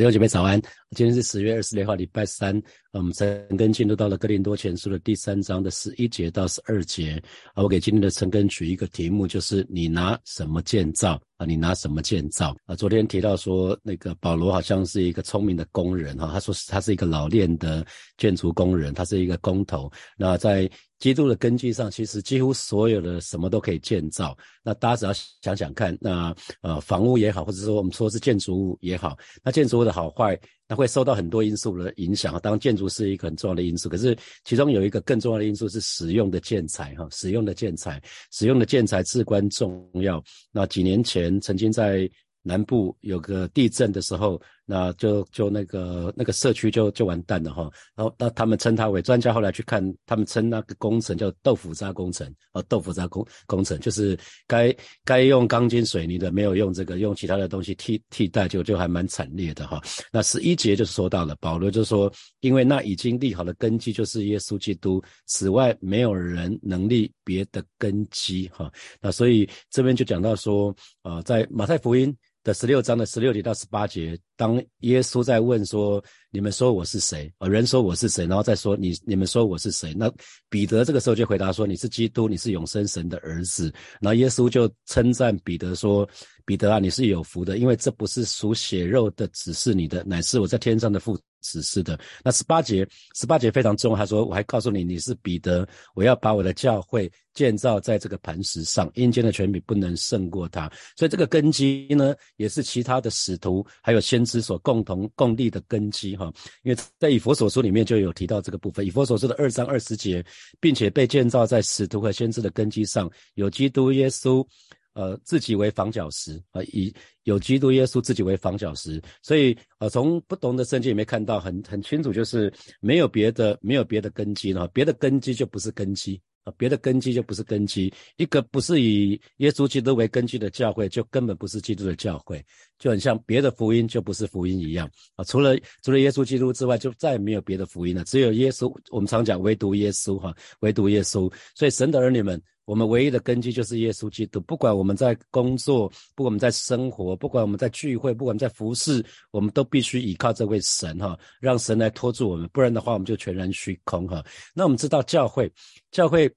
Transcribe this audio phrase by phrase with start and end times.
[0.00, 0.58] 弟兄姐妹早安，
[0.96, 2.58] 今天是十月二十六号，礼拜三。
[2.90, 7.22] 我们陈根进入到了哥林多前书的第三章的十一节到十二节。
[7.52, 11.46] 啊，我给今天的陈根取一个题目，就是你拿什么建造啊？
[11.46, 12.76] 你拿什么建造啊？
[12.76, 17.84] 昨天提到说，那个保罗好像是一个聪明的工人哈，他说他是一个老练的
[18.18, 19.90] 建筑工人，他是一个工头。
[20.18, 24.36] 那在基督的根基上，其实几乎所有的什么都可以建造。
[24.62, 30.38] 那大家只要想想看，那呃房屋也好，或者说我们说是建筑物也好，那建筑物的好坏，
[30.70, 32.38] 那会受到很多因素的影响。
[32.40, 40.22] 当然建筑是一个很重要的因素，可是其中有一个更重要的因素是使用的建材哈，使用的建材，使用的建材至关重要。
[40.52, 42.08] 那几年前曾经在
[42.42, 44.40] 南部有个地震的时候。
[44.70, 54.16] 那就就那个那个社区就就完蛋了哈，然后那他们称他为专家后来去看，他们称那个工程叫豆腐渣工程啊，豆腐渣工工程就是
[54.46, 54.72] 该
[55.04, 59.82] 该用钢筋水泥的没有用这个，用其他的东西替替代，就就还蛮惨烈的哈。
[60.12, 62.08] 那十一节就说到了，保罗就说，
[62.38, 68.70] 因为那已经立好的根基就是耶稣基督，此外没有人能立别的根基哈。
[69.00, 70.72] 那所以这边就讲到说，
[71.02, 72.16] 啊，在马太福音。
[72.42, 76.02] 的十六章的十六节到十八节，当耶稣在问说
[76.32, 79.92] ：“你们说我是谁？”啊，人说我是谁，然后再说你你们说我是谁？
[79.94, 80.10] 那
[80.48, 86.08] 彼得这个时候就回答说：“你是基督，你是永生神的儿子。”然后耶稣就称赞彼得说
[86.46, 93.96] ：“彼得啊，你是有福的，因为这不是属血肉的指示你的，乃是我在天上的父。”指示的那十八节，十八节非常重要。
[93.96, 100.70] 他说：“我还告诉你，你是彼得，我要把我的教会建造在这个磐石上，阴间的权柄不能胜过他。
[100.96, 106.32] 所以这个根基呢，也是其他的使徒还有先知所共同共立的根基哈。
[106.62, 110.24] 因为在以佛所书里面就有提到这个部分，以佛所书的二章二十节，
[110.60, 114.46] 并且被建造在使徒和先知的根基上，有基督耶稣。”
[114.92, 132.44] 呃，自己为房角石啊，以有基督耶稣自己为房角石，所以呃，从不同的圣经里面看到很很清楚，就是没有别的，没有别的根基了，别的根基就不是根基啊，别的根基就不是根基，一个不是以耶稣基督为根基的教会，就根本不是基督的教会，
[132.78, 134.90] 就很像别的福音就不是福音一样。
[135.14, 142.42] 啊，除了除了耶稣基督之外，就再也没有别的福音了，只有耶稣，我们常讲唯独耶稣哈，唯独耶稣，所以神的儿女们。
[142.70, 144.40] 我们唯一的根基就是耶稣基督。
[144.42, 152.48] 不管我们在工作，不管我们在生活，不管我们在聚会，不管我们在服侍，我们都必须依靠这位神哈，让神来托住我们。
[152.52, 154.24] 不然的话，我们就全然虚空哈。
[154.54, 155.52] 那我们知道教会，
[155.90, 156.32] 教会，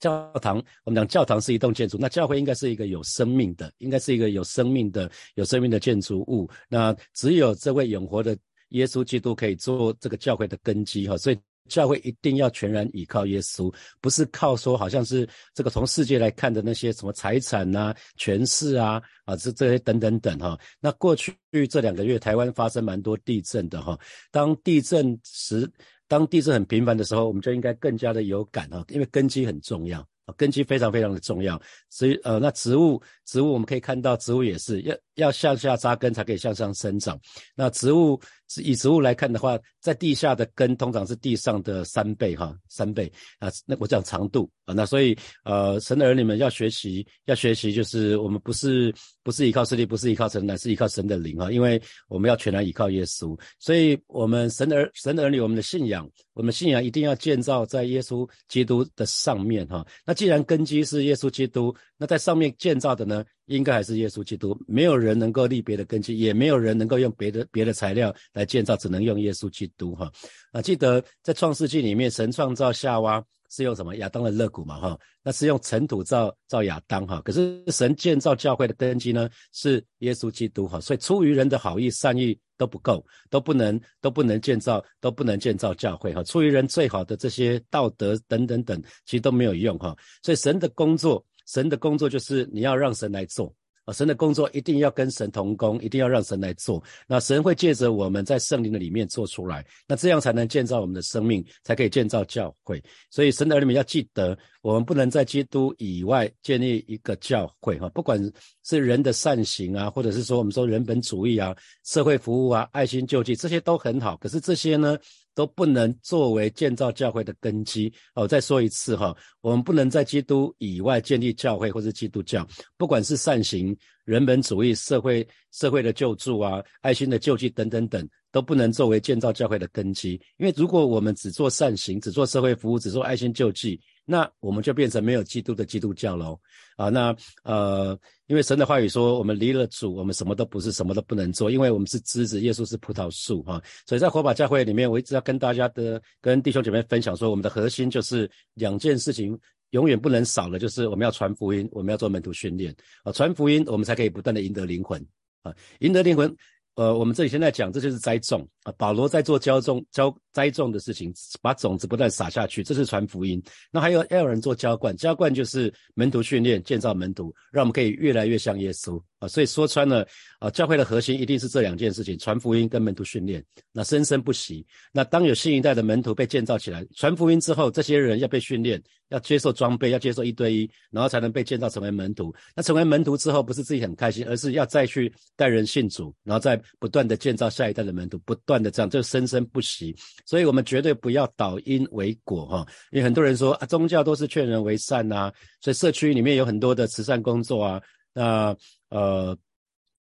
[0.00, 6.48] 教堂，我们讲教堂是一栋建筑，那教会应该是一个有生命的，应该是一个有生命的、有生命的建筑物。
[6.70, 8.34] 那只有这位永活的
[8.70, 11.38] 耶稣基督可以做这个教会的根基哈，所以。
[11.68, 20.58] 教会一定要全然倚靠耶稣，不是靠说好像是这个从世界来看的那些什么财产呐、权势啊啊这这些等等等哈。
[20.80, 21.34] 那过去
[21.70, 23.98] 这两个月台湾发生蛮多地震的哈，
[24.30, 25.70] 当地震时，
[26.08, 30.06] 当地震很频繁的时候，我们就应该更加的有感哈，因为根基很重要。
[30.34, 37.18] 根基非常非常的重要，所以呃，那植物植物我们可以看到，植物也是要要向下扎根才可以向上生长。
[37.54, 38.20] 那植物
[38.62, 43.50] 以植物来看的话，在地下的根通常是地上的三倍哈，三倍啊。
[43.64, 53.38] 那我讲长度啊，那所以呃，神的儿女们要学习，要学习，就是我们不是不是依靠势力，不是依靠神，乃是依靠神的灵啊，因为我们要全然依靠耶稣。
[53.58, 59.84] 所以，我们神的儿神的儿女，我们的信仰，我们信仰一定要建造在耶稣基督的上面哈。
[60.04, 64.58] 那既然根基是耶稣基督，那在上面建造的呢，应该还是耶稣基督。
[64.66, 70.10] 没有人能够立别的根基，也没有人能够用别的别的材料来建造，只能用耶稣基督哈。
[70.50, 73.96] 啊，记得在创世纪里面，神创造夏娃是用什么？
[73.96, 77.20] 亚当的肋骨嘛哈，那是用尘土造造亚当哈。
[77.24, 80.80] 可是神建造教会的根基呢，是耶稣基督哈。
[80.80, 82.38] 所以出于人的好意、善意。
[82.58, 86.22] 都不够，都不能，都不能建造，都不能建造教会哈。
[86.22, 89.94] 出于人最好的这些道德等等等，其实都没有用哈。
[90.22, 93.54] 所以神的工作，神的工作就是你要让神来做。
[93.86, 96.82] 啊，神的工作一定要跟神同工，一定要让神来做。
[97.06, 102.82] 那神会借着我们在圣灵的里面做出来，那这样才能建造我们的生命，才可以建造教会。
[103.10, 107.88] 所以神的儿女们要记得，我们不能在基督以外建立一个教会哈。
[107.90, 108.20] 不管
[108.64, 114.16] 是人的善行啊，或者是说我们说人本主义啊、社会服务啊、爱心救济，这些都很好。
[114.16, 114.98] 可是这些呢？
[115.36, 118.26] 都不能作为建造教会的根基哦。
[118.26, 122.44] 再说一次哈，我们不能在基督以外建立教会或是基督教，
[122.78, 130.14] 不管是善行、人本主义、社会社会的救助啊、爱心的救济等等等，都不能作为建造教会的根基。
[130.38, 136.40] 因为如果我们只做善行、只做社会服务、只做爱心救济，那我们就变成没有基督的基督教喽。
[136.76, 143.60] 啊，那呃，因为神的话语说，我们离了主，我们什么都不是，什么都不能做，因为我们是枝子，耶稣是葡萄树哈。
[143.86, 149.38] 所以在火把教会里面，我一直要跟大家的、跟弟兄姐妹分享说，我们的核心就是两件事情。
[149.70, 155.04] 永远不能少了，就是我们要传福音，我们要做门徒训练啊，传福音，我们才可以不断的赢得灵魂
[155.42, 156.34] 啊，赢得灵魂。
[156.76, 158.72] 呃，我们这里现在讲，这就是栽种啊。
[158.78, 161.10] 保罗在做浇种、浇栽种的事情，
[161.40, 163.42] 把种子不断撒下去，这是传福音。
[163.70, 169.26] 那还有要有人做浇灌，浇灌就是门徒训练、建造门徒，让我们可以越来越像耶稣啊。
[169.26, 170.06] 所以说穿了
[170.38, 173.42] 啊，教会的核心一定是这两件事情：传福音跟门徒训练。
[173.72, 174.66] 那生生不息。
[174.92, 182.34] 那当有新一代的门徒被建造起来，传福音之后，这些人要被训练，要接受装备，要接受一对一，然后才能被建造成为门徒。
[182.54, 186.60] 那成为门徒之后，不是自己很开心，而是要再去带人信主，然后再。
[186.78, 189.94] 不断的建造下一代的门徒，不断的这样，就生生不息。
[190.26, 192.66] 所以，我们绝对不要倒因为果哈。
[192.90, 197.80] 因为很多人说啊，宗教都是劝人为善呐，所以社区里面有很多的慈善工作啊。
[198.12, 198.56] 那
[198.88, 199.36] 呃，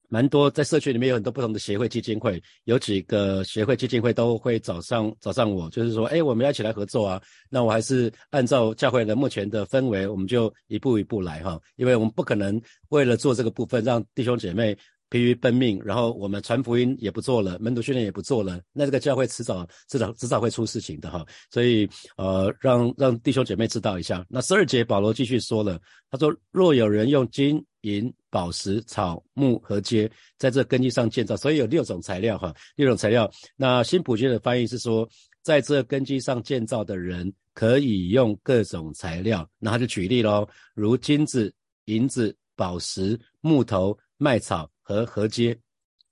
[0.10, 7.22] 蛮多在社区里面有很多不同的协会、基金会，有几个协会、基金会都会找上找上我，就是说，哎，我们要一起来合作啊。
[7.50, 11.60] 那我还是按照教会的目前的氛围，我们就一步一步来哈。
[11.78, 14.78] 因为我们不可能为了做这个部分，让弟兄姐妹。
[15.12, 21.26] 疲于奔命，然后我们传福音也不做了，门徒训练也不做了，那这个教会迟早、迟早、迟早会出事情的哈。
[21.52, 24.26] 所以，呃，让让弟兄姐妹知道一下。
[24.30, 25.78] 那十二节保罗继续说了，
[26.10, 33.30] 他说：若有人用金银宝石草木和秸在这根基上建造，所以有六种材料哈，六种材料。
[33.58, 35.06] 那新普君的翻译是说，
[35.42, 39.46] 在这根基上建造的人可以用各种材料。
[39.60, 41.54] 那他就举例喽，如金子、
[41.86, 44.72] 银子、宝石、木头、麦草。
[44.92, 45.58] 和河阶，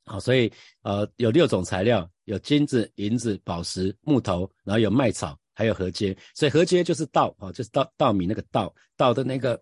[0.05, 0.51] 好，所以
[0.83, 6.15] 呃有六种材料，有金子、银子、宝石、木头，然后有麦草，还有河阶。
[6.33, 9.61] 所以河阶就是稻啊，就是稻稻米那个稻稻的那个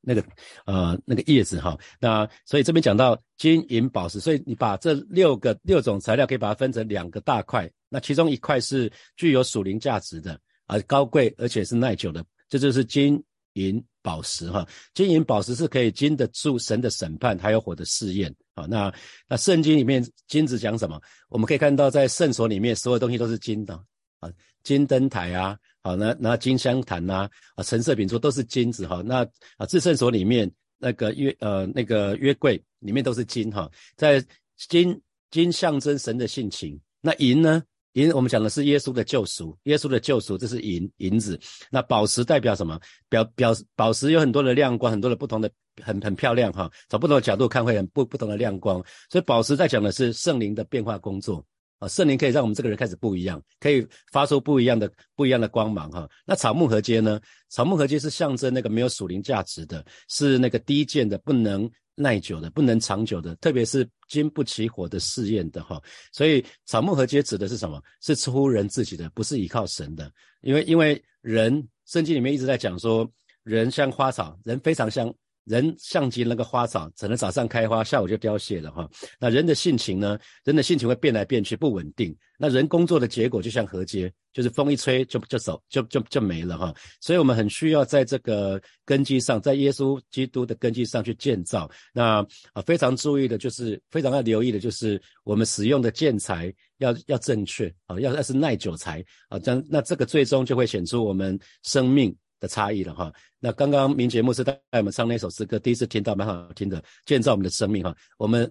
[0.00, 0.24] 那个
[0.64, 1.78] 呃那个叶子哈。
[2.00, 13.22] 那所以这边讲到金银宝石，所以你把这六个六种材料可以把它分成两个大块，那其中一块是具有属灵价值的啊，高贵而且是耐久的，这就是金。
[13.54, 18.64] 银宝石哈，金银宝石是可以经得住神的审判，还有火的试验啊。
[18.64, 18.90] 那
[19.28, 20.98] 那圣经里面金子讲什么？
[21.28, 23.74] 我们可以看到在圣所里面，所有东西都是金的
[24.20, 24.32] 啊，
[24.62, 29.02] 金灯台啊，好那那金香坛呐，啊陈色品桌都是金子哈。
[29.04, 29.28] 那
[29.58, 34.24] 啊至圣所里面那个约呃那个约柜里面都是金哈，在
[34.56, 34.98] 金
[35.30, 37.62] 金象征神的性情，那银呢？
[37.98, 41.38] 银，我们讲的是耶稣的救赎，耶稣的救赎，这是银银子。
[41.70, 42.78] 那宝石代表什么？
[43.08, 45.50] 表表宝石有很多的亮光，很多的不同的，
[45.82, 46.70] 很很漂亮哈。
[46.88, 48.82] 从不同的角度看会很不不同的亮光。
[49.10, 51.44] 所以宝石在讲的是圣灵的变化工作
[51.78, 56.08] 啊，圣灵可以让我们这个人开始不一样，可以发出不一样的不一样的光芒哈。
[56.26, 57.20] 那草木合接呢？
[57.48, 61.70] 草木合接是象征那个没有属灵价值的，是那个低贱的，不能。
[62.00, 65.82] 耐久的不能长久的，特别是经不起火的试验的哈，
[66.12, 67.82] 所以草木合接指的是什么？
[68.00, 70.08] 是出乎人自己的，不是依靠神的。
[70.42, 73.04] 因为因为人圣经里面一直在讲说，
[73.42, 75.12] 人像花草，人非常像。
[75.48, 78.88] 人像极那个花草，只能早上开花，下午就凋谢了哈。
[79.18, 80.18] 那人的性情呢？
[80.44, 82.14] 人的性情会变来变去，不稳定。
[82.38, 86.72] 那人工作的结果就像河街，就是风一吹就就走，就就就没了哈。
[87.00, 91.68] 所以我们很需要在这个根基上，在耶稣基督的根基上去建造。
[91.92, 102.14] 那啊，非常注意的就是非常要留意的就是我们使用的建材要要正确啊，要要是耐久材啊，这样那这个最终就会显出我们生命。
[102.40, 108.50] 的差异了哈，那刚刚明节目是带我们唱那首诗歌，第一次听到蛮好听的，建造我们的生命哈，我们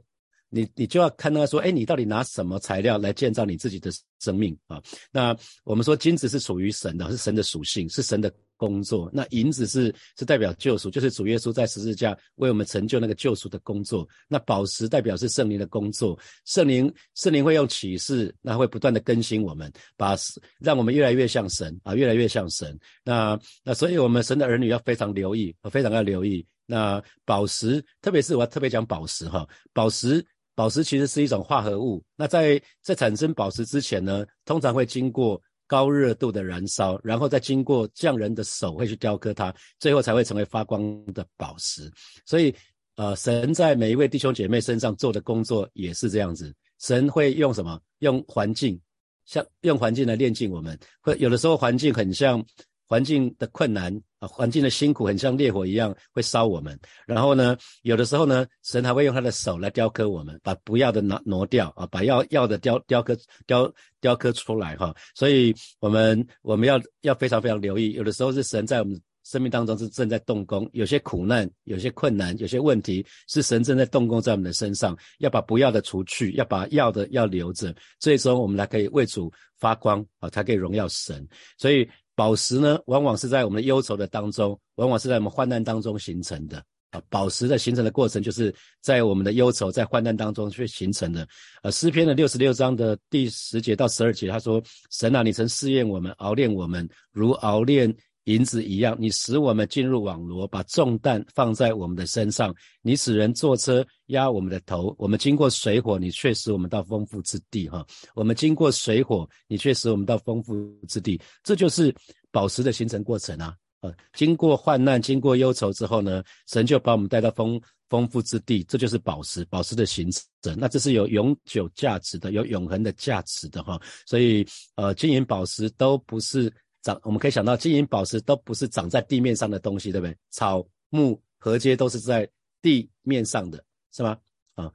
[0.49, 4.81] 你你就要看到说，哎，你到底拿什么材料来建造你自己的生命啊？
[5.11, 8.33] 那我们说金子是属于神的，是神的属性，是神的。
[8.57, 14.05] 工作，那银子是是代表救赎，就是主耶稣在十字架为我们成就那个救赎的工作。
[14.27, 20.17] 那宝石代表是圣灵的工作，圣灵圣灵会用启示，那会不断的更新我们，把
[20.59, 22.77] 让我们越来越像神啊，越来越像神。
[23.03, 26.45] 那那所以我们神的儿女要非常留意，非常要留意。
[26.65, 32.03] 那宝石，特别是我要特别讲宝石哈，宝石宝石其实是一种化合物。
[32.15, 35.41] 那在在产生宝石之前呢，通常会经过。
[35.67, 41.91] 高热度的燃烧，然后再经过匠人的手会去雕刻它，最后才会成为发光的宝石。
[42.25, 42.55] 所以，
[42.95, 46.51] 呃，神在每一位弟兄姐妹身上做的工作也是这样子。
[46.79, 47.79] 神会用什么？
[47.99, 48.79] 用环境，
[49.25, 50.79] 像用环境来炼净我们。
[51.01, 52.43] 会有的时候环境很像
[52.87, 56.79] 环境的困难啊，环境的辛苦，很像烈火一样会烧我们。
[57.05, 63.15] 然后呢，有的时候呢，神还会用他的手来雕刻我们，把不要的拿挪掉啊，把要要的雕雕刻
[63.45, 64.95] 雕雕刻出来哈。
[65.13, 81.27] 所以，我们我们要要非常非常留意，有的时候是神在我们生命当中是正在动工，有些苦难，有些困难，有些问题是神正在动工在我们的身上，要把不要的除去，要把要的要留着，最终我们才可以为主发光啊，才可以荣耀神。
[81.57, 81.87] 所以。
[82.17, 86.57] 宝石呢，往往是在我们的忧愁的当中，往往是在我们患难当中形成的
[86.89, 86.99] 啊。
[87.09, 91.27] 宝石的形成的过程，就是在我们的忧愁、在患难当中去形成的。
[91.61, 94.59] 呃，诗篇的六十六章的第十节到十二节，他说
[94.89, 97.95] ：“神啊，你曾试验我们，熬炼我们，如熬炼。”
[98.27, 102.53] 银子一样，你使我们进入网罗，把重担放在我们的身上。
[102.81, 104.93] 你使人坐车压我们的头。
[104.99, 107.69] 我们经过水火，你却使我们到丰富之地。
[107.69, 110.53] 哈，我们经过水火，你却使我们到丰富
[110.89, 111.19] 之地。
[111.41, 111.93] 这就是
[112.29, 113.55] 宝石的形成过程啊！
[113.79, 118.61] 啊，经过患难，经过忧愁之后呢，神就把我们带到丰丰富之地。
[118.65, 120.53] 这就是宝石，宝石的形成。
[120.57, 123.79] 那这是有永久价值的，有永恒的价值的哈。
[124.05, 126.53] 所以，呃，金银宝石都不是。
[126.87, 130.15] 长，我们可以想到金银宝石都不是长在地面上的东西，对不对？
[130.29, 132.29] 草木禾秸都是在
[132.61, 134.17] 地面上的，是吗？
[134.55, 134.71] 啊，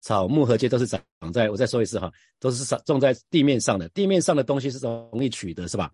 [0.00, 3.88] 草木禾秸都是长在，我再说一次哈，都是长种在地面上的。
[3.88, 5.92] 地面上的东西是容易取得，是吧？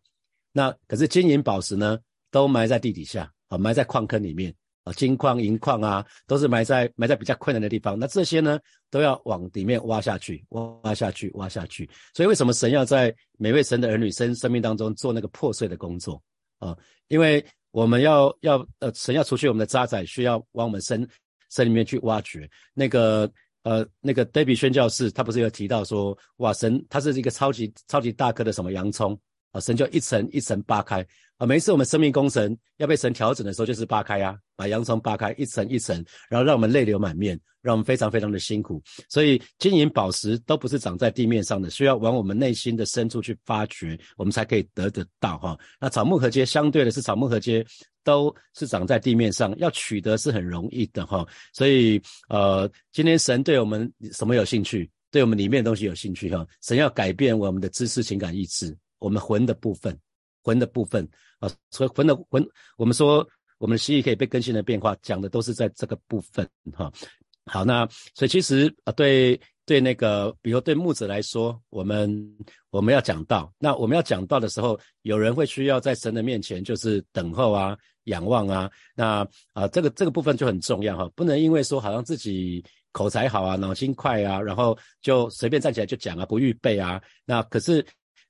[0.53, 1.99] 那可是金银宝石呢，
[2.31, 4.55] 都埋在地底下，啊，埋在矿坑里面。
[4.85, 7.99] 啊，金矿、银矿啊，都是埋在埋在比较困难的地方。
[7.99, 8.59] 那这些呢，
[8.91, 11.89] 都要往里面挖下去，挖下去，挖下去。
[12.13, 16.23] 所以为什么神要在每位神的儿女生生命当中做那个破碎的工作
[16.59, 16.77] 啊？
[17.09, 21.09] 因为我们要要呃，神要除去我们的渣滓，需要往我们身
[21.51, 22.49] 身里面去挖掘。
[22.75, 23.31] 那个
[23.63, 29.19] 呃，那个 David 宣教士他不是有提到说，哇，神他是一个超级超级大颗的什么洋葱
[29.55, 29.61] 啊？
[29.61, 31.07] 神就一层一层扒开。
[31.39, 35.97] 啊，每一次我们生命工程要被神调整的时候，就是扒开呀，把洋葱扒开一层一层，
[36.29, 38.81] 然后让我们泪流满面，让我们非常非常的辛苦。
[39.09, 45.59] 所以金银宝石都不是长在地面上的，需要往我们内心的深处去发掘，我们才可以得得到哈。
[45.81, 47.67] 那草木禾秸相对的是草木禾秸
[48.05, 51.27] 都是长在地面上，要取得是很容易的哈。
[51.53, 54.89] 所以呃，今天神对我们什么有兴趣？
[55.11, 56.47] 对我们里面的东西有兴趣哈。
[56.63, 59.99] 神要改变我们的知识、情感、意志，我们魂的部分。
[60.47, 61.09] 魂的部分
[61.39, 62.47] 啊，所以魂的魂，
[62.77, 66.93] 我们说我们的心意可以被更新的变化，讲的都是在这个部分哈。
[67.47, 72.13] 好，那所以其实啊，对对那个，比如对木子来说，我们
[72.69, 87.83] 我们要讲到，那我们要讲到的时候，有人会需要在神的面前就是等候啊、仰望啊，那啊这个这个部分就很重要哈，不能因为说好像自己口才好啊、脑筋快啊，然后就随便站起来就讲啊，不预备啊，那可是。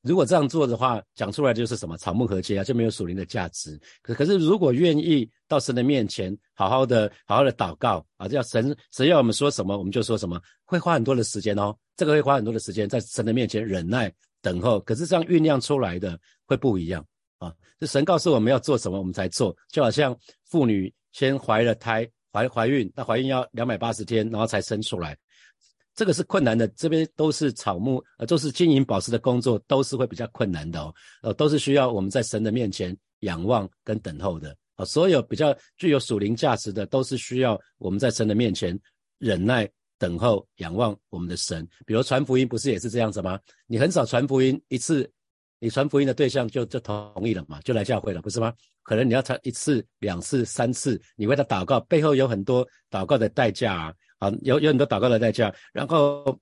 [0.04, 3.80] 如果这样做的话，讲出来就是什么草木和秸啊，就没有属灵的价值。
[4.02, 11.74] 可可是，如果愿意到神的面前，好好的、好好的祷告啊，要神神要我们说什么，我们就说什么，会花很多的时间哦。
[11.96, 14.78] 这个会花很多的时间在神的面前忍耐等候。
[14.80, 17.02] 可是这样酝酿出来的会不一样
[17.38, 17.50] 啊。
[17.80, 19.56] 这神告诉我们要做什么，我们才做。
[19.70, 25.16] 就好像妇女先怀了胎，怀怀孕，那怀孕要两百八十天，然后才生出来。
[25.94, 38.78] 这个是困难的，这边都是草木，呃，都是金银宝石的工作，都是会比较困难的哦，呃，都是需要我们在神的面前仰望跟等候的，啊，所有比较具有属灵价值的，都是需要我们在神的面前
[39.18, 41.66] 忍耐、等候、仰望我们的神。
[41.86, 43.38] 比如传福音，不是也是这样子吗？
[43.68, 45.08] 你很少传福音一次，
[45.60, 48.52] 你传福音的对象就就同意了嘛，就来教会了，不是吗？
[48.82, 53.94] 可能你要传一次、两次、三次，你为他祷告，背后有很多祷告的代价啊。
[54.42, 56.38] 有有很多祷告的代价，然后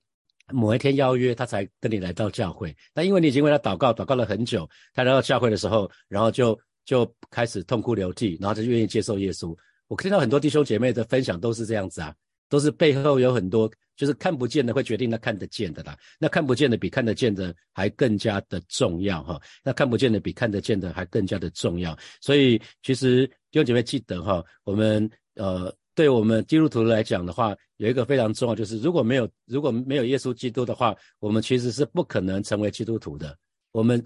[0.53, 2.75] 某一天邀约他才跟你来到教会。
[2.95, 9.57] 那因为你已经为他祷告，祷告了很久，他来到教会的时候，然后就就开始痛哭流涕，然后就愿意接受耶稣。
[9.89, 12.15] 我听到很多弟兄姐妹的分享都是这样子啊，
[12.49, 15.97] 都是背后有很多就是看不见的会决定他看得见的啦。
[16.19, 19.41] 那看不见的比看得见的还更加的重要哈。
[19.65, 21.97] 那看不见的比看得见的还更加的重要。
[22.21, 25.75] 所以其实弟兄姐妹记得哈，我们呃。
[25.95, 33.37] 对我们基督徒来讲的话，有一个非常重要，就是如果没有如果没有耶稣基督的话，我们其实是不可能成为基督徒的。
[33.73, 34.03] 我们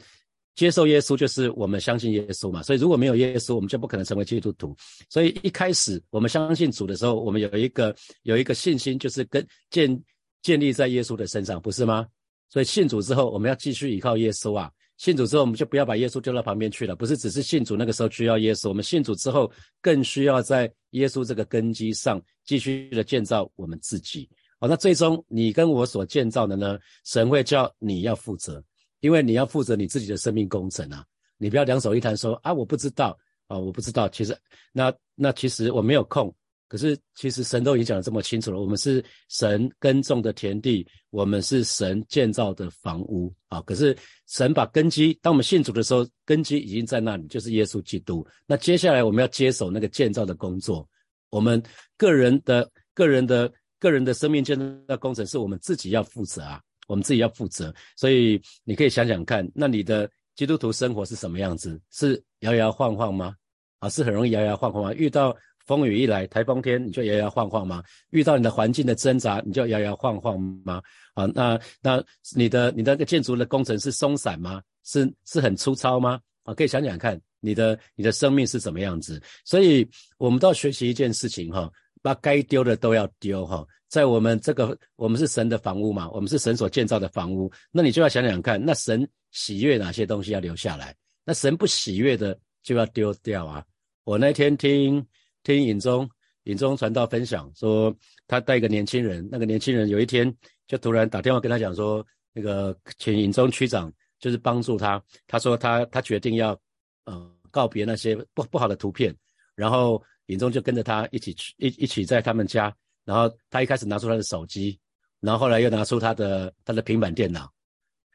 [0.55, 2.63] 接受耶稣，就是我们相信耶稣嘛。
[2.63, 4.75] 所以如果没有耶稣，我们就不可能成为基督徒。
[5.09, 10.03] 所以一开始我们相信主的时候，我们有一个有一个信心，就是跟建
[10.43, 12.07] 建立在耶稣的身上，不是吗？
[12.49, 14.71] 所以信主之后，我们要继续依靠耶稣啊。
[14.97, 16.97] 信主之后，我们就不要把耶稣丢到旁边去了。
[16.97, 19.51] 不是只是信主那个时候需要耶稣，我们信主之后
[19.81, 24.29] 更需要在耶稣这个根基上继续的建造我们自己。
[24.59, 26.79] 好，那最终你跟我所建造的呢？
[27.05, 28.63] 神会叫你要负责，
[29.01, 31.05] 因为你要负责你自己的生命工程啊。
[31.37, 33.17] 你不要两手一摊说啊，我不知道
[33.49, 34.09] 啊，我不知道。
[34.09, 34.35] 其实
[34.73, 36.35] 那那其实我没有空。
[36.69, 43.61] 可是其实神都已经讲的这么清楚了，我们是神耕种的田地，我们是神建造的房屋啊。
[43.63, 43.97] 可是
[44.27, 48.27] 神把根基，当我们信主的时候，根基已经在那里，就是耶稣基督。
[48.47, 50.89] 那接下来我们要接手那个建造的工作，
[51.31, 51.63] 我们
[51.97, 57.75] 个人的、个人的、个人的生命建造工程是我们自己要负责啊，我们自己要负责。
[57.97, 60.09] 所以你可以想想看，那你的。
[60.37, 61.81] 基督徒生活是什么样子？
[61.91, 63.35] 是摇摇晃晃吗？
[63.79, 64.93] 啊，是很容易摇摇晃晃吗？
[64.93, 65.35] 遇到
[65.67, 67.83] 风雨一来，台风天你就摇摇晃晃吗？
[68.11, 70.83] 遇到你的环境的挣扎，你就摇摇晃晃吗？
[71.15, 72.03] 啊，那那
[72.35, 74.63] 你的你的那个建筑的工程是松散吗？
[74.85, 76.21] 是是很粗糙吗？
[76.45, 79.21] 啊，可以想想看，你的你的生命是什么样子？
[79.45, 81.71] 所以我们都要学习一件事情哈，
[82.03, 83.67] 把该丢的都要丢哈。
[83.89, 89.07] 在我们这个，我们是神的房屋嘛，我们是神所建造的房屋，那你就要想想看，那神。
[89.33, 90.97] 喜悦哪些东西要留下来？
[91.23, 93.63] 那神不喜悦的就要丢掉啊！
[94.05, 95.05] 我那天听
[95.47, 96.11] 听尹中
[96.43, 97.95] 尹中传道分享说，
[98.27, 100.35] 他带一个年轻人，那个年轻人有一天
[100.67, 105.01] 就突然打电话跟他讲说，那个请尹中区长就是帮助他。
[105.29, 106.59] 他说他他决定要
[107.05, 109.15] 呃告别那些不不好的图片，
[109.55, 112.75] 然后尹中就跟着他一起去一一起在他们家，
[113.05, 114.77] 然后他一开始拿出他的手机，
[115.21, 117.49] 然后后来又拿出他的他的平板电脑，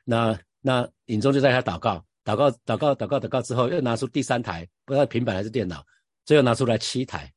[0.03, 0.37] 那。
[0.63, 5.83] 那尹中就在他祷告，祷告，祷告，祷告，祷告之后，又拿出第三台，不知道平板还是电脑，
[6.25, 7.31] 最后拿出来七台，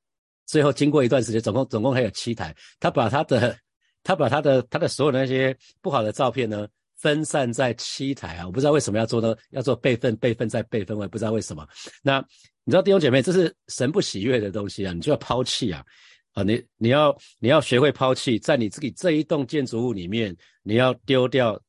[0.46, 2.54] 最后经过一段时间，总共总共还有七台。
[2.78, 3.56] 他把他的，
[4.02, 9.36] 他把他的他的所有的那些不好的照片呢，分散在七台啊，我不知道为什么要做呢？
[9.50, 11.66] 要做备份，备份再备份，我也不知道为什么。
[12.02, 12.18] 那
[12.64, 15.84] 你知道弟兄姐妹，这是神不喜悦的东西啊，你就要抛弃啊，
[16.32, 21.60] 啊，你你要你要学会抛弃，在你自己这一栋建筑物里面，你要丢掉。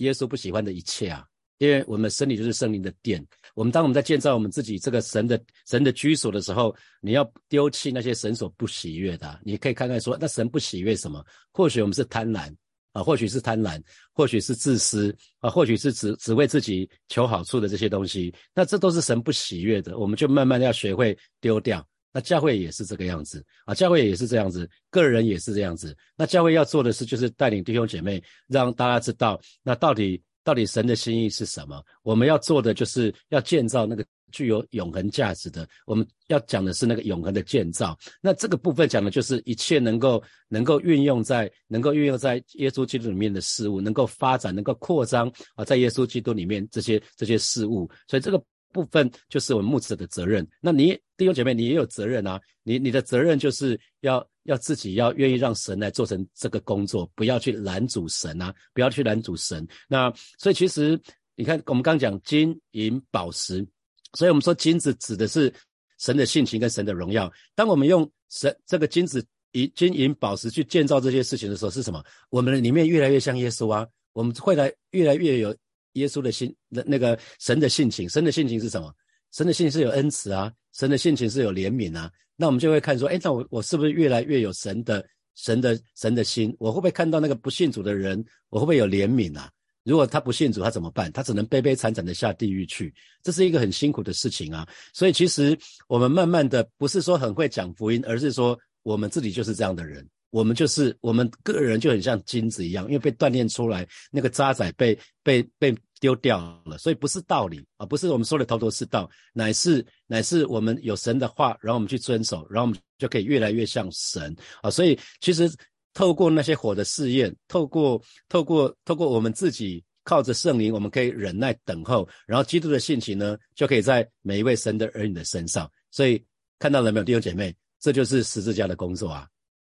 [0.00, 1.24] 耶稣不喜欢的一切啊，
[1.58, 3.24] 因为我们身体就是圣灵的殿。
[3.54, 9.40] 我们当我们在建造我们自己这个神的神的居所的时候，你要丢弃那些神所不喜悦的。
[9.44, 11.24] 你可以看看说，那神不喜悦什么？
[11.52, 12.54] 或许我们是贪婪
[12.92, 13.82] 啊，或许是贪婪，
[14.12, 18.34] 或许是自私啊，或许是只只为自己求好处的这些东西。
[18.54, 21.86] 那这都是神不喜悦的，我们就慢慢的要学会丢掉。
[22.12, 25.94] 那教会也是这个样子啊，教会也是这样子，个人也是这样子。
[26.16, 31.82] 那教会要做的事就是带领弟兄姐妹，让大家知道，那到底到底神的心意是什么？
[32.04, 35.68] 我们要做的就是要建造那个具有永恒价值的。
[35.86, 37.98] 我们要讲的是那个永恒的建造。
[38.22, 47.90] 那这个部分讲的就是一切能够能够运用在能够运用在耶稣基督里面的事物，能够发展、能够扩张啊，在耶稣基督里面这些这些事物。
[48.06, 48.40] 所以这个。
[48.76, 50.46] 部分就是我们牧者的责任。
[50.60, 52.38] 那你弟兄姐妹，你也有责任啊。
[52.62, 59.66] 你你的责任就是要要自己要愿意让神来做成这个工作，不要去拦阻神啊，不要去拦阻神。
[59.88, 61.00] 那所以其实
[61.36, 63.66] 你看，我们刚讲金银宝石，
[64.12, 65.52] 所以我们说金子指的是
[65.98, 67.32] 神的性情跟神的荣耀。
[67.54, 72.04] 当我们用神这个金子以金银宝石去建造这些事情的时候，是什么？
[72.30, 75.56] 我们的里面越来越像耶稣啊，我们会来越来越有。
[75.96, 78.92] 耶稣的心，那那个神的性情，神的性情是什么？
[79.32, 82.10] 神的性情是有恩慈啊，神的性情是有怜悯啊。
[82.36, 85.04] 那我们就会看说，哎，那我我是不是越来越有神的
[85.34, 86.54] 神的神的心？
[86.58, 89.50] 我会不会看到那个不信主的人，我会不会有怜悯啊？
[89.84, 91.10] 如果他不信主，他怎么办？
[91.12, 94.66] 他只能悲悲惨惨的下地狱去，这是一个很辛苦的事情啊。
[94.92, 95.56] 所以其实
[95.86, 100.06] 我们慢慢的不是说很会讲福音，而是说我们自己就是这样的人。
[100.30, 114.70] 我们就是我们个人就很像金子一样，因为被锻炼出来，那个渣仔被被被丢掉了，所以不是道理啊，不是我们说的头头是道，乃是乃是我们有神的话，然后我们去遵守，然后我们就可以越来越像神啊。
[114.70, 115.50] 所以其实
[115.94, 125.70] 透过那些火的试验，透过透过透过我们自己靠着圣灵，我们可以忍耐等候，然后基督的性情呢，就可以在每一位神的儿女的身上。
[125.90, 126.22] 所以
[126.58, 129.26] 看到了没有，弟兄姐妹，这就是十字架的工作啊。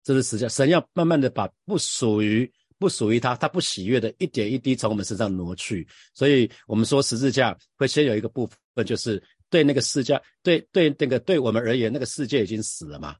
[0.02, 2.50] 这是十字架神要慢慢的把不属于
[2.80, 5.86] 不属于他，他不喜悦的一点一滴从我们身上挪去。
[6.14, 13.14] 所以，我们说十字架会先有一个部分，就是对那个世界，对对那个对我们而言，那个世界已经死了嘛。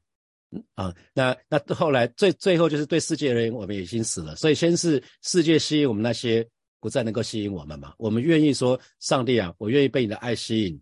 [0.73, 4.35] 啊，那那后来最最后就是对世界而言，我们已经死了。
[4.35, 6.45] 所以，先是世界吸引我们，那些
[6.79, 7.93] 不再能够吸引我们嘛。
[7.99, 10.81] 我们愿意说，上帝啊，我愿意被你的爱吸引。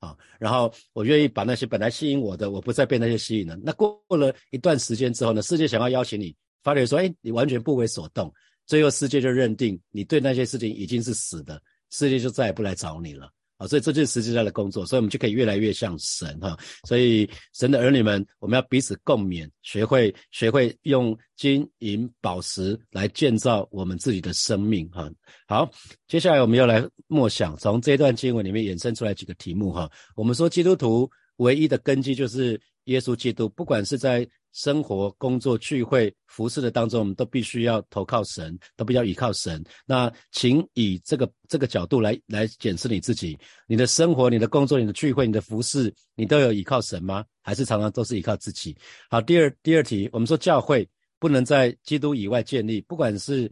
[0.00, 3.58] 啊，然后我愿意把那些本来吸引我的，我不再被那些吸引了。
[3.60, 8.32] 那过了一段时间之后呢，世界想要邀请你，发觉说，哎，你完全不为所动，
[8.66, 13.30] 最后世界就认定你对那些事情已经是死的，世界就再也不来找你了。
[13.58, 16.56] 啊，所以这就是实际上的工作，所以我们就可以越来越像神哈。
[16.86, 25.10] 所以神的儿女们，我们要彼此共勉，学会学会用金银宝石来建造我们自己的生命哈。
[25.48, 25.68] 好，
[26.06, 29.90] 接下来我们要来默想，从这段经文里面衍生出来几个题目哈。
[30.14, 34.24] 我们说基督徒唯一的根基就是耶稣基督，不管是在
[34.58, 39.64] 生活、工作、聚会、服饰的当中，我们都必须要投靠神，都必须要依靠神。
[39.86, 47.24] 那请以这个这个角度来来检视你自己：你的生活、你的工作、你的聚会、你的服饰，你都有依靠神吗？
[47.40, 48.76] 还是常常都是依靠自己？
[49.08, 50.88] 好，第二第二题，我们说教会
[51.20, 53.48] 不能在基督以外建立，不管是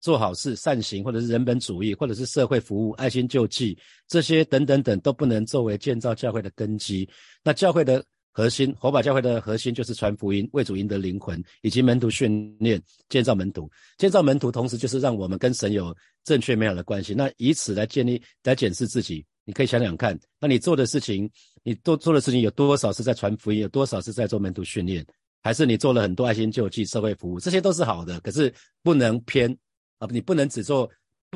[0.00, 7.08] 做好事、善行，或者是人本主义，或者是社会服务、爱心救济这些等等等，都不能作为建造教会的根基。
[7.42, 8.04] 那教会的。
[8.36, 17.14] 核心火把教会的核心就是传福音、为主赢得灵魂，以及门徒训练、建造门徒、建造门徒，同时就是让我们跟神有正确美好的关系。
[17.14, 21.30] 那以此来建立、来检视自己，你可以想想看，那你做的事情，
[21.62, 25.02] 你做做的事情有多少是在传福音，有多少是在做门徒训练，
[25.42, 29.50] 还是你做了很多爱心救济、社会服务，这些都是好的，可是不能偏
[29.96, 30.86] 啊，你不能只做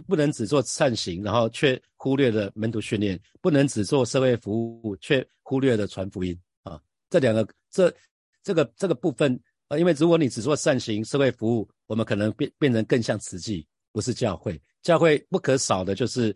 [0.06, 6.38] 不能只做善行，然后却忽略了门徒训练，不能只做社会服务，却忽略了传福音。
[7.10, 7.92] 这两个，这
[8.42, 14.58] 这个这个部分啊，因为如果你只做善行、社会服务，我们可能变变成更像慈济，不是教会。
[14.82, 16.34] 教会不可少的就是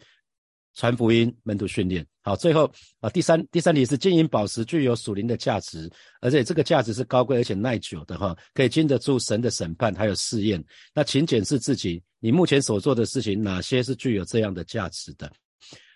[0.75, 2.05] 传福音、门徒训练。
[2.23, 10.63] 好，最后啊，第三第三题是金银宝石具有属灵的价值，而且这个价值是高贵而且耐久的哈，可以经得住神的审判还有试验。
[10.93, 15.33] 那请检视自己，你目前所做的事情哪些是具有这样的价值的？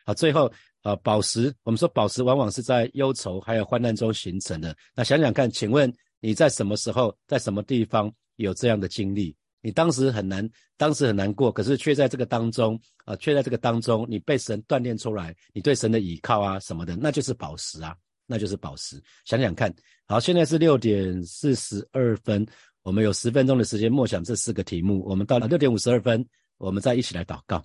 [0.06, 0.50] 好，最后。
[0.82, 4.76] 啊，宝石，我们说宝石往往是在忧愁还有患难中形成的。
[4.94, 9.34] 那想想看，请问你在什么时候，在什么地方有这样的经历？
[9.60, 19.02] 你当时很难，当时很难过，可是却在这个当中，啊，却在这个当中，你被神锻炼出来，你对神的倚靠啊什么的，那就是宝石啊，那就是宝石。
[19.24, 19.74] 想想看，
[20.06, 22.46] 好，现在是六点四十二分，
[22.84, 25.04] 我们有十分钟的时间默想这四个题目。
[25.04, 26.24] 我们到了六点五十二分，
[26.58, 27.62] 我们再一起来祷告。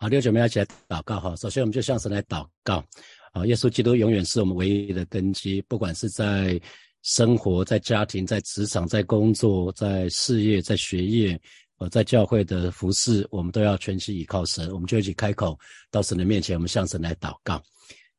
[0.00, 1.34] 好，六九，我们要一起来祷告哈。
[1.34, 2.84] 首先，我们就向神来祷告。
[3.32, 6.58] 啊，耶稣基督永远是我们唯一的根基，不管是在
[7.02, 11.40] 生活、在家庭、在职场、在工作、在事业、在学业，
[11.78, 14.70] 呃，在教会的服饰，我们都要全心依靠神。
[14.72, 15.58] 我们就一起开口
[15.90, 17.60] 到神的面前，我们向神来祷告，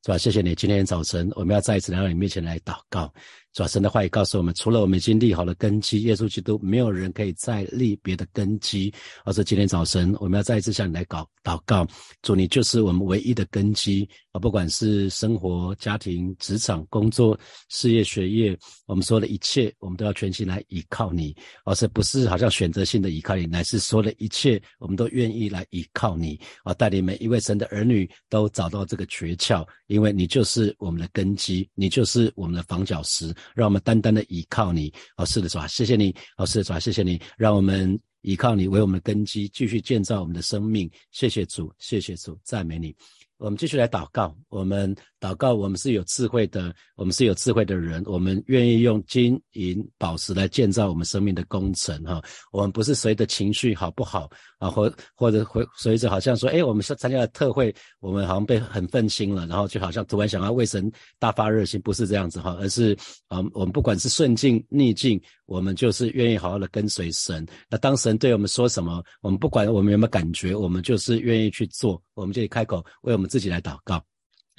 [0.04, 0.18] 是吧？
[0.18, 3.12] 谢谢你，今天早晨我们要再一次来到你面前来祷告。
[3.54, 8.94] 主神的话也告诉我们，除了我们已经立好了根基，耶稣基督，没有人可以再立别的根基。
[9.26, 11.86] 而是今天早晨，我们要再一次向你来祷祷告，
[12.22, 14.40] 主你就是我们唯一的根基啊！
[14.40, 17.38] 不管是生活、家庭、职场、工作、
[17.70, 21.36] 事业、学业，我们说的一切，我们都要全心来依靠你，
[21.66, 26.74] 而是不是好像选择性的依靠你，乃是说的一切，我们都愿意来依靠你啊！
[26.76, 33.34] 带领每一位神的儿女都找到这个诀窍，因为你就是我们的根基，你就是我们的防脚石。
[33.56, 40.90] 让我们单单的依靠你，哦，是的，主啊，谢谢你，哦，是的，主啊，谢谢你，让我们依靠你为我们根基，继续建造我们的生命。
[41.12, 42.96] 谢谢主，谢谢主，赞美你。
[43.38, 52.22] 我们继续来祷告，我们祷告，我们是有智慧的，我们是有智慧的人，我们愿意用金银宝石来建造我们生命的工程，哈，
[52.52, 62.96] 我们不是随着情绪好不好啊，或或者会随着好像说，哎，我们是参加了特会，我们好像被很愤心了，然后就好像突然想要为神大发热心，不是这样子哈，而是
[63.30, 67.48] 啊，我们不管是顺境逆境，我们就是愿意好好的跟随神。
[67.70, 72.02] 那当神对我们说什么，我们不管我们有没有感觉，我们就是愿意去做。
[72.14, 74.04] 我们就开口为我们自己来祷告，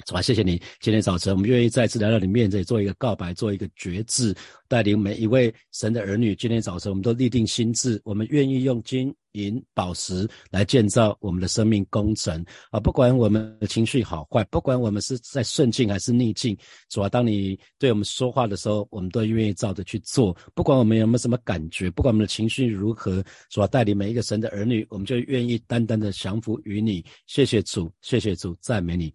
[0.07, 4.35] 主啊，谢谢你，今天早晨我们愿意再次来到你面前，做一个告白，做一个决志，
[4.67, 6.35] 带领每一位神的儿女。
[6.35, 12.79] 今天早晨我们都立定心志，我们愿意用金银宝石来建造我们的生命工程啊！
[12.79, 16.57] 不管我们的情绪好坏，不管我们是在顺境还是逆境，
[16.89, 20.35] 主啊，当你对我们说话的时候，我们都愿意照着去做。
[20.53, 27.03] 不管我们有没有什么感觉，不管我们的情绪如何，主啊，带领每一个神的儿女，我们就愿意单单的降服于你。
[27.27, 29.13] 谢谢主，谢谢主，赞美你。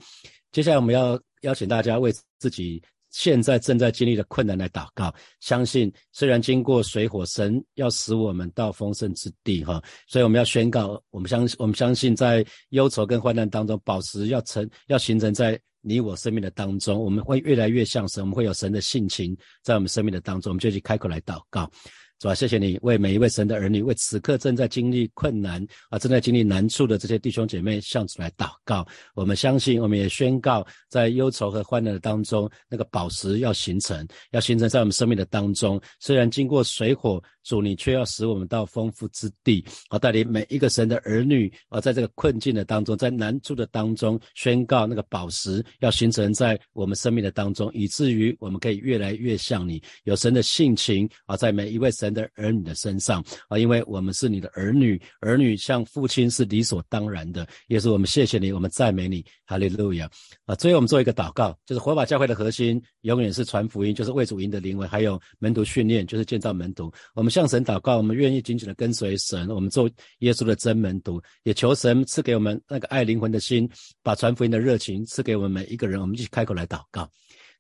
[0.52, 2.82] 接下来我们要邀请大家为自己。
[3.16, 21.70] 现在正在经历的困难来祷告，相信虽然经过水火，神要使我们到丰盛之地哈，所以我们要宣告，我们相我们相信在忧愁跟患难当中，保持要成要形成在你我生命的当中，我们会越来越像神，我们会有神的性情在我们生命的当中，我们就去开口来祷告。
[22.18, 28.86] 主啊，谢谢你为每一位神的儿女，为此刻正在经历困难啊，正在经历难处的这些弟兄姐妹向主来祷告。
[29.14, 35.78] 我们相信，我们也宣告，在忧愁和欢乐当中，那个宝石要形成，要形成在我们生命的当中。
[36.00, 52.05] 虽然经过水火，主你却要使我们到丰富之地啊，带领每一个神的儿女啊，在这个困境的当中，在难处的当中，宣告那个宝石要形成在我们生命的当中，以至于我们可以越来越像你，有神的性情啊，在每一位神。
[52.06, 57.46] 神的儿女的身上啊，因为我们是你的儿女，儿女像父亲是理所当然的。
[57.66, 60.08] 也是我们谢谢你，我们赞美你，哈利路亚
[60.44, 60.54] 啊！
[60.54, 66.92] 最后我们做一个祷告，就是火把教会的核心永远是传福音，就是为主赢的灵魂，还有门徒训练，就是建造门徒。
[67.14, 69.90] 我们向神祷告，我们愿意紧紧的跟随神，我们做
[70.20, 73.68] 耶稣的真门徒，也求神赐给我们那个爱灵魂的心，
[74.02, 76.00] 把传福音的热情赐给我们每一个人。
[76.00, 77.08] 我们一起开口来祷告。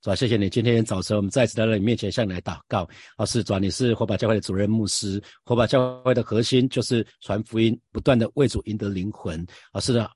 [0.06, 0.48] 主啊，谢谢你！
[0.48, 2.88] 今天早晨我们再次来到你面前，向你来祷告。
[3.16, 9.44] 啊，是主啊，你是火把教会的主任牧师，火把教会的核心就是传福音，不断的为主赢得灵魂。
[9.72, 10.08] 啊，是的。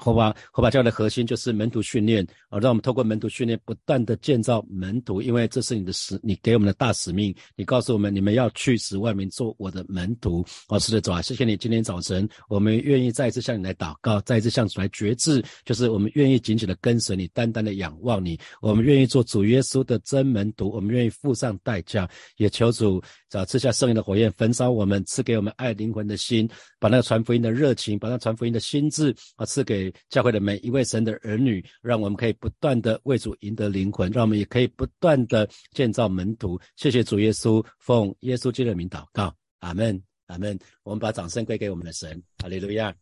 [0.00, 7.34] 火把火把教的核心就是门徒训练啊，让我们透过门徒训练，不断的建造门徒，因为这是你的使，你给我们的大使命。
[7.56, 10.44] 你告诉我们，你们要去使万民做我的门徒。
[10.68, 11.56] 哦，是的，主啊，谢谢你。
[11.56, 18.38] 今天早晨，我们愿意再一次向你来祷告，再一次向主来决志，就是我们愿意紧紧的跟随你，单单的仰望你。
[18.60, 29.87] 我们愿意做主耶稣的真门徒，我们愿意付上代价，也求主早赐下圣灵的火焰，焚烧我们，赐给我们爱灵魂的心，把那个传福音的热情，把那传福音的心智啊，赐给。
[30.08, 36.58] 教会的每一位神的儿女，让我们可以不断的为主赢得灵魂，让我们也可以不断的建造门徒。
[36.76, 40.58] 谢谢主耶稣，奉耶稣基督的名祷告，阿门，阿门。
[40.82, 42.94] 我们把掌声归给我们的神，哈利路亚。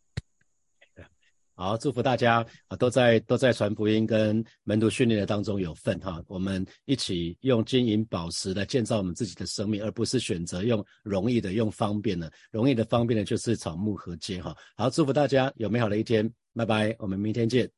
[1.59, 6.23] 好，祝福大家啊，都在都在传福音跟门徒训练的当中有份哈。
[6.27, 12.31] 我们一起用金银宝石来建造我们自己的生命，而不是选择用容易的、用方便的。
[12.51, 14.55] 容易的、方便的，就是草木和秸哈。
[14.75, 16.31] 好，祝福大家有美好的一天。
[16.57, 17.71] 拜拜，我们明天见。